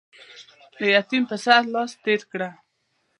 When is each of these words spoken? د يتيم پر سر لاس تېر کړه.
د 0.75 0.77
يتيم 0.93 1.23
پر 1.29 1.37
سر 1.45 1.63
لاس 1.73 1.91
تېر 2.03 2.21
کړه. 2.31 2.49